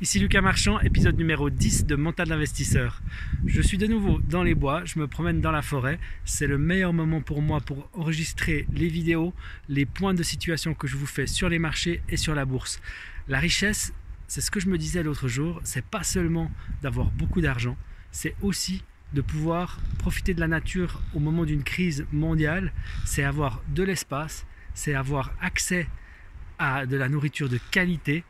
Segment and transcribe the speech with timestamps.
[0.00, 3.02] Ici Lucas Marchand, épisode numéro 10 de Mental d'investisseur.
[3.46, 5.98] Je suis de nouveau dans les bois, je me promène dans la forêt.
[6.24, 9.34] C'est le meilleur moment pour moi pour enregistrer les vidéos,
[9.68, 12.80] les points de situation que je vous fais sur les marchés et sur la bourse.
[13.26, 13.92] La richesse,
[14.28, 16.48] c'est ce que je me disais l'autre jour, c'est pas seulement
[16.80, 17.76] d'avoir beaucoup d'argent,
[18.12, 18.84] c'est aussi
[19.14, 22.72] de pouvoir profiter de la nature au moment d'une crise mondiale,
[23.04, 25.88] c'est avoir de l'espace, c'est avoir accès
[26.60, 28.22] à de la nourriture de qualité,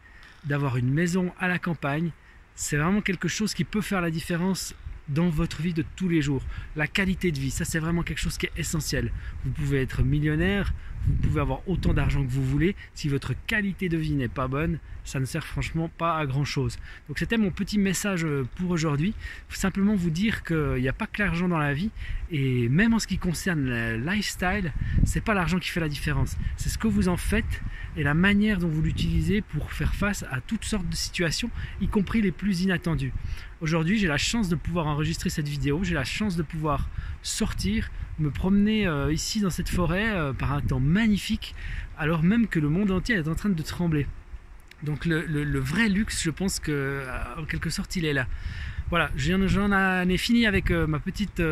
[0.45, 2.11] d'avoir une maison à la campagne.
[2.55, 4.74] C'est vraiment quelque chose qui peut faire la différence
[5.09, 6.42] dans votre vie de tous les jours.
[6.77, 9.12] La qualité de vie, ça c'est vraiment quelque chose qui est essentiel.
[9.45, 10.73] Vous pouvez être millionnaire,
[11.07, 12.77] vous pouvez avoir autant d'argent que vous voulez.
[12.95, 16.45] Si votre qualité de vie n'est pas bonne, ça ne sert franchement pas à grand
[16.45, 16.79] chose.
[17.09, 19.15] Donc c'était mon petit message euh, pour aujourd'hui.
[19.48, 21.91] Simplement vous dire qu'il n'y a pas que l'argent dans la vie.
[22.30, 24.73] Et même en ce qui concerne le lifestyle,
[25.05, 26.37] c'est pas l'argent qui fait la différence.
[26.57, 27.62] C'est ce que vous en faites
[27.96, 31.88] et la manière dont vous l'utilisez pour faire face à toutes sortes de situations, y
[31.88, 33.12] compris les plus inattendues.
[33.60, 36.88] Aujourd'hui, j'ai la chance de pouvoir enregistrer cette vidéo, j'ai la chance de pouvoir
[37.23, 41.55] sortir, me promener euh, ici dans cette forêt euh, par un temps magnifique,
[41.97, 44.07] alors même que le monde entier est en train de trembler.
[44.83, 47.05] Donc le, vrai luxe, je pense que euh,
[47.37, 48.27] en quelque sorte, il est là.
[48.91, 51.43] Voilà, j'en ai fini avec ma petite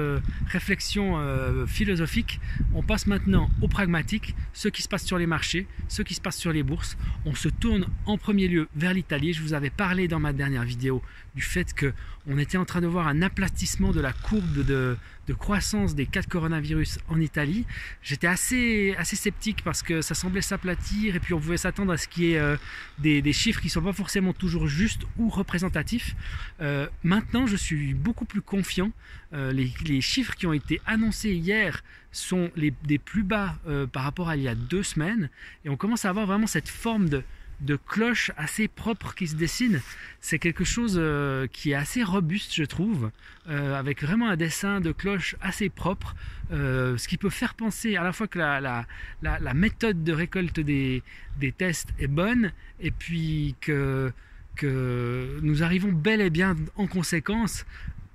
[0.47, 1.21] réflexion
[1.67, 2.41] philosophique.
[2.73, 6.23] On passe maintenant au pragmatique, ce qui se passe sur les marchés, ce qui se
[6.23, 6.97] passe sur les bourses.
[7.27, 9.35] On se tourne en premier lieu vers l'Italie.
[9.35, 11.03] Je vous avais parlé dans ma dernière vidéo
[11.35, 11.93] du fait que
[12.27, 14.97] on était en train de voir un aplatissement de la courbe de,
[15.33, 17.65] croissance des cas de coronavirus en Italie.
[18.03, 21.97] J'étais assez, assez sceptique parce que ça semblait s'aplatir et puis on pouvait s'attendre à
[21.97, 22.57] ce qu'il y ait euh,
[22.99, 26.15] des, chiffres qui ne sont pas forcément toujours justes ou représentatifs.
[26.61, 28.93] Euh, maintenant, je suis beaucoup plus confiant.
[29.33, 33.59] Euh, les, chiffres qui ont été annoncés hier sont les, des plus bas
[33.93, 35.29] par rapport à il y a deux semaines
[35.65, 37.23] et on commence à avoir vraiment cette forme de
[37.61, 39.81] de cloche assez propre qui se dessine.
[40.21, 43.11] C'est quelque chose euh, qui est assez robuste, je trouve,
[43.49, 46.15] euh, avec vraiment un dessin de cloche assez propre,
[46.53, 48.87] euh, ce qui peut faire penser à la fois que la,
[49.23, 51.03] la, méthode de récolte des,
[51.39, 54.13] des, tests est bonne, et puis que,
[54.55, 57.65] que nous arrivons bel et bien en conséquence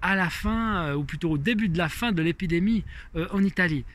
[0.01, 2.83] à la fin, ou plutôt au début de la fin de l'épidémie
[3.15, 3.85] en Italie.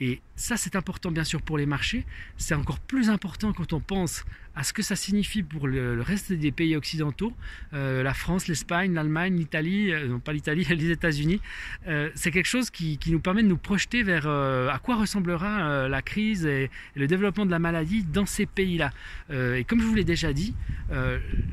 [0.00, 2.04] Et ça, c'est important bien sûr pour les marchés.
[2.36, 4.24] C'est encore plus important quand on pense
[4.56, 7.32] à ce que ça signifie pour le, reste des pays occidentaux,
[7.72, 11.40] euh, la France, l'Espagne, l'Allemagne, l'Italie, euh, non pas l'Italie, les États-Unis.
[11.88, 16.02] Euh, c'est quelque chose qui, nous permet de nous projeter vers à quoi ressemblera la
[16.02, 18.92] crise et, le développement de la maladie dans ces pays-là.
[19.30, 20.54] et comme je vous l'ai déjà dit,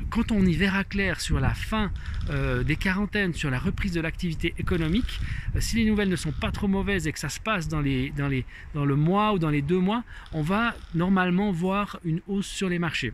[0.09, 1.91] quand on y verra clair sur la fin
[2.65, 5.19] des quarantaines, sur la reprise de l'activité économique,
[5.59, 8.11] si les nouvelles ne sont pas trop mauvaises et que ça se passe dans, les,
[8.11, 12.21] dans, les, dans le mois ou dans les deux mois, on va normalement voir une
[12.27, 13.13] hausse sur les marchés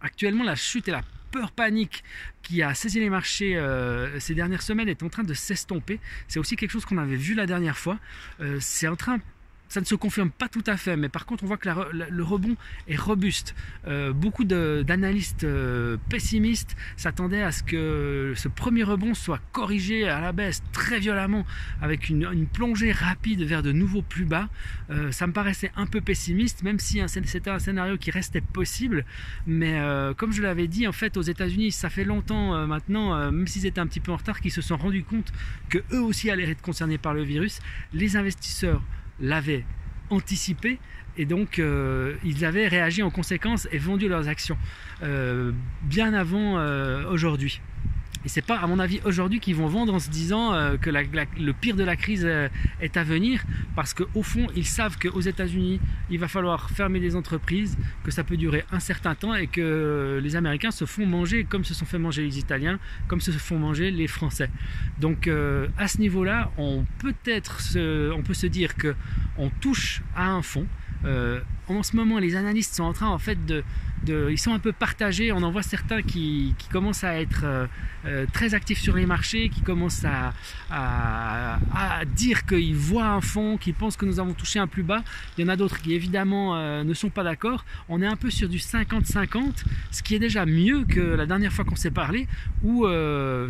[0.00, 2.04] Actuellement, la chute et la peur panique
[2.42, 6.00] qui a saisi les marchés euh, ces dernières semaines est en train de s'estomper.
[6.28, 7.98] C'est aussi quelque chose qu'on avait vu la dernière fois.
[8.40, 9.18] Euh, c'est en train
[9.68, 12.22] ça ne se confirme pas tout à fait, mais par contre on voit que le
[12.22, 12.56] rebond
[12.88, 13.54] est robuste.
[13.86, 20.20] Euh, beaucoup d'analystes euh, pessimistes s'attendaient à ce que ce premier rebond soit corrigé à
[20.20, 21.44] la baisse très violemment,
[21.82, 24.48] avec une, plongée rapide vers de nouveaux plus bas.
[24.90, 29.04] Euh, ça me paraissait un peu pessimiste, même si c'était un scénario qui restait possible.
[29.46, 29.80] Mais
[30.16, 33.80] comme je l'avais dit, en fait aux États-Unis, ça fait longtemps maintenant, même s'ils étaient
[33.80, 35.32] un petit peu en retard, qu'ils se sont rendus compte
[35.68, 37.60] que eux aussi allaient être concernés par le virus.
[37.92, 38.82] Les investisseurs
[39.20, 39.64] l'avaient
[40.10, 40.78] anticipé
[41.18, 44.56] et donc euh, ils avaient réagi en conséquence et vendu leurs actions
[45.02, 47.60] euh, bien avant euh, aujourd'hui.
[48.26, 50.90] Et c'est pas, à mon avis, aujourd'hui qu'ils vont vendre en se disant euh, que
[50.90, 52.48] le pire de la crise euh,
[52.80, 53.44] est à venir,
[53.76, 55.78] parce qu'au fond, ils savent qu'aux États-Unis,
[56.10, 60.18] il va falloir fermer des entreprises, que ça peut durer un certain temps et que
[60.20, 63.60] les Américains se font manger comme se sont fait manger les Italiens, comme se font
[63.60, 64.50] manger les Français.
[64.98, 67.60] Donc, euh, à ce niveau-là, on peut être,
[68.12, 68.96] on peut se dire que
[69.38, 70.66] on touche à un fond.
[71.68, 73.62] en ce moment, les analystes sont en train, en fait, de
[74.08, 75.32] ils sont un peu partagés.
[75.32, 77.66] On en voit certains qui, commencent à être euh,
[78.06, 80.32] euh, très actifs sur les marchés, qui commencent à,
[82.14, 85.02] dire qu'ils voient un fond, qu'ils pensent que nous avons touché un plus bas.
[85.36, 87.64] Il y en a d'autres qui évidemment euh, ne sont pas d'accord.
[87.88, 91.52] On est un peu sur du 50-50, ce qui est déjà mieux que la dernière
[91.52, 92.26] fois qu'on s'est parlé,
[92.62, 92.86] où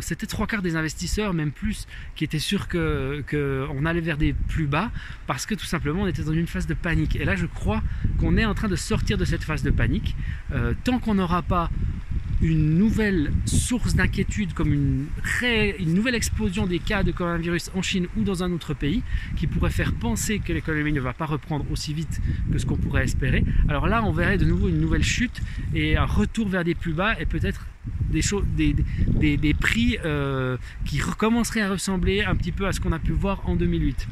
[0.01, 4.33] c'était trois quarts des investisseurs, même plus, qui étaient sûrs qu'on que allait vers des
[4.33, 4.91] plus bas,
[5.27, 7.15] parce que tout simplement on était dans une phase de panique.
[7.15, 7.81] Et là je crois
[8.19, 10.15] qu'on est en train de sortir de cette phase de panique.
[10.53, 11.69] Euh, tant qu'on n'aura pas
[12.41, 15.07] une nouvelle source d'inquiétude comme une,
[15.81, 19.01] nouvelle explosion des cas de coronavirus en Chine ou dans un autre pays
[19.35, 22.21] qui pourrait faire penser que l'économie ne va pas reprendre aussi vite
[22.51, 25.41] que ce qu'on pourrait espérer, alors là on verrait de nouveau une nouvelle chute
[25.73, 27.65] et un retour vers des plus bas et peut-être
[28.11, 33.13] des prix euh, qui recommenceraient à ressembler un petit peu à ce qu'on a pu
[33.13, 34.07] voir en 2008.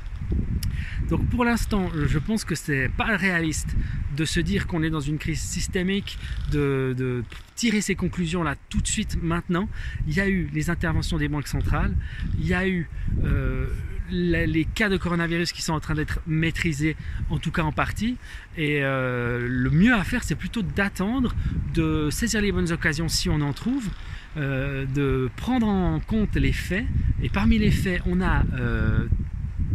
[1.10, 3.76] Donc pour l'instant, je pense que c'est pas réaliste
[4.16, 6.18] de se dire qu'on est dans une crise systémique,
[6.52, 7.24] de,
[7.56, 9.70] tirer ces conclusions là tout de suite maintenant.
[10.08, 11.96] Il y a eu les interventions des banques centrales,
[12.38, 12.90] il y a eu
[13.24, 13.68] euh,
[14.12, 16.98] les, cas de coronavirus qui sont en train d'être maîtrisés,
[17.30, 18.18] en tout cas en partie.
[18.58, 21.34] Et euh, le mieux à faire, c'est plutôt d'attendre,
[21.74, 23.88] de saisir les bonnes occasions si on en trouve,
[24.36, 26.86] euh, de prendre en compte les faits.
[27.24, 28.44] Et parmi les faits, on a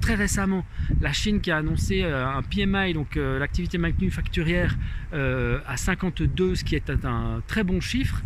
[0.00, 0.64] très récemment
[1.00, 4.76] la Chine qui a annoncé euh, un PMI, donc euh, l'activité manufacturière,
[5.12, 8.22] euh, à 52, ce qui est un très bon chiffre.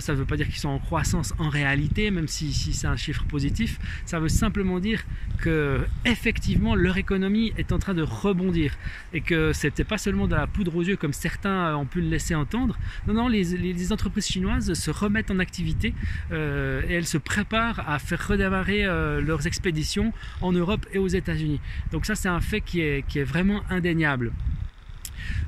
[0.00, 2.96] ça ne veut pas dire qu'ils sont en croissance en réalité, même si, c'est un
[2.96, 3.78] chiffre positif.
[4.04, 5.02] Ça veut simplement dire
[5.38, 8.74] que effectivement leur économie est en train de rebondir
[9.12, 12.08] et que c'était pas seulement de la poudre aux yeux comme certains ont pu le
[12.08, 12.78] laisser entendre.
[13.06, 15.94] Non, non, les, les entreprises chinoises se remettent en activité
[16.32, 18.84] et elles se préparent à faire redémarrer
[19.22, 21.60] leurs expéditions en Europe et aux États-Unis.
[21.92, 24.32] Donc ça, c'est un fait qui est, qui est vraiment indéniable.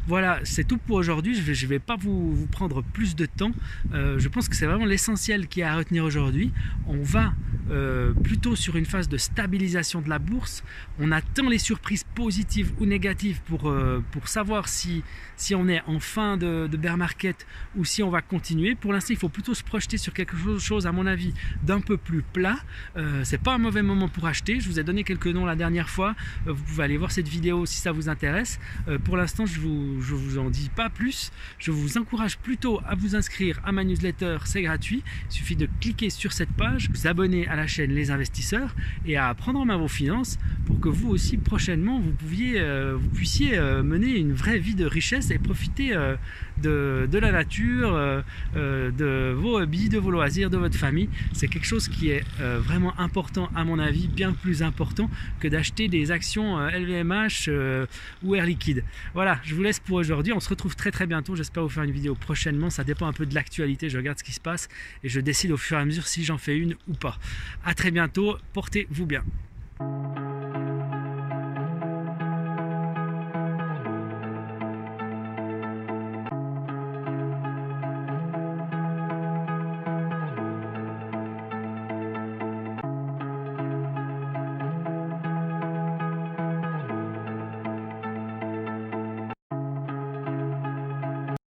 [0.09, 1.35] Voilà, c'est tout pour aujourd'hui.
[1.35, 3.53] Je ne vais, pas vous, prendre plus de temps.
[3.93, 6.51] Euh, je pense que c'est vraiment l'essentiel qui est à retenir aujourd'hui.
[6.87, 7.35] On va
[7.71, 10.65] euh, plutôt sur une phase de stabilisation de la bourse.
[10.99, 15.05] On attend les surprises positives ou négatives pour, euh, pour savoir si,
[15.55, 17.47] on est en fin de, de bear market
[17.77, 18.75] ou si on va continuer.
[18.77, 21.99] Pour l'instant, il faut plutôt se projeter sur quelque chose, à mon avis, d'un peu
[21.99, 22.57] plus plat.
[23.25, 24.59] C'est pas un mauvais moment pour acheter.
[24.59, 26.15] Je vous ai donné quelques noms la dernière fois.
[26.47, 28.59] vous pouvez aller voir cette vidéo si ça vous intéresse.
[29.05, 31.31] pour l'instant, je vous je vous en dis pas plus.
[31.59, 35.03] Je vous encourage plutôt à vous inscrire à ma newsletter, c'est gratuit.
[35.31, 38.75] Il suffit de cliquer sur cette page, vous abonner à la chaîne Les Investisseurs
[39.07, 43.59] et à prendre en main vos finances pour que vous aussi prochainement vous, euh, puissiez
[43.59, 46.17] euh, mener une vraie vie de richesse et profiter euh,
[46.59, 47.93] de, la nature,
[48.55, 51.09] de vos hobbies, de vos loisirs, de votre famille.
[51.33, 55.09] C'est quelque chose qui est vraiment important à mon avis, bien plus important
[55.39, 57.49] que d'acheter des actions LVMH
[58.25, 58.83] ou Air Liquide.
[59.15, 60.33] Voilà, je vous laisse aujourd'hui.
[60.33, 61.37] On se retrouve très très bientôt.
[61.37, 62.71] J'espère vous faire une vidéo prochainement.
[62.71, 63.89] Ça dépend un peu de l'actualité.
[63.89, 64.69] Je regarde ce qui se passe
[65.03, 67.19] et je décide au fur et à mesure si j'en fais une ou pas.
[67.65, 68.37] À très bientôt.
[68.53, 69.25] Portez-vous bien.